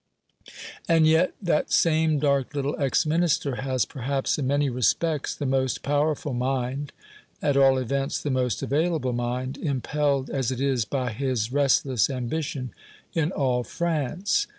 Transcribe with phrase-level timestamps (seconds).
[0.89, 5.83] "And yet that same dark little ex Minister has perhaps, in many respects the most
[5.83, 6.91] powerful mind
[7.39, 12.73] at all events, the most available mind impelled as it is by his restless ambition,
[13.13, 14.47] in all France.